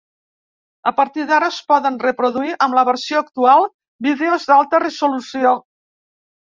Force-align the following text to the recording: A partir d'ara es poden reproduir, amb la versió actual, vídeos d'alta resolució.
A 0.91 0.93
partir 0.99 1.25
d'ara 1.31 1.49
es 1.55 1.59
poden 1.73 2.01
reproduir, 2.05 2.57
amb 2.67 2.79
la 2.79 2.87
versió 2.91 3.23
actual, 3.25 3.69
vídeos 4.09 4.51
d'alta 4.53 4.83
resolució. 4.89 5.59